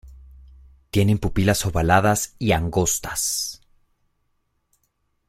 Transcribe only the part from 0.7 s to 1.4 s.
Tienen